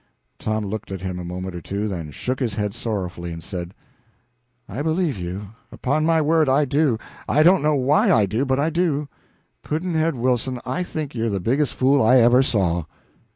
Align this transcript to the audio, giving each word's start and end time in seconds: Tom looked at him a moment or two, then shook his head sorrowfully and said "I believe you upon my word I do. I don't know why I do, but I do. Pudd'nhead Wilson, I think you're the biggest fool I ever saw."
Tom 0.39 0.65
looked 0.65 0.91
at 0.91 1.01
him 1.01 1.19
a 1.19 1.23
moment 1.23 1.53
or 1.53 1.61
two, 1.61 1.87
then 1.87 2.09
shook 2.09 2.39
his 2.39 2.55
head 2.55 2.73
sorrowfully 2.73 3.31
and 3.31 3.43
said 3.43 3.75
"I 4.67 4.81
believe 4.81 5.15
you 5.15 5.49
upon 5.71 6.07
my 6.07 6.19
word 6.23 6.49
I 6.49 6.65
do. 6.65 6.97
I 7.29 7.43
don't 7.43 7.61
know 7.61 7.75
why 7.75 8.11
I 8.11 8.25
do, 8.25 8.43
but 8.43 8.59
I 8.59 8.71
do. 8.71 9.07
Pudd'nhead 9.63 10.15
Wilson, 10.15 10.59
I 10.65 10.81
think 10.81 11.13
you're 11.13 11.29
the 11.29 11.39
biggest 11.39 11.75
fool 11.75 12.01
I 12.01 12.17
ever 12.17 12.41
saw." 12.41 12.85